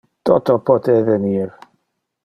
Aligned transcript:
Toto 0.29 0.55
pote 0.69 0.97
evenir. 1.03 1.55